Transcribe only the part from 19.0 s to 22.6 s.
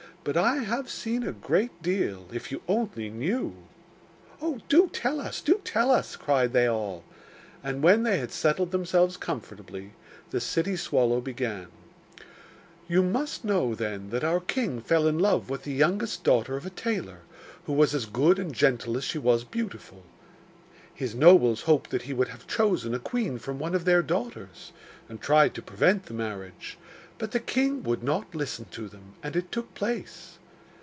she was beautiful. His nobles hoped that he would have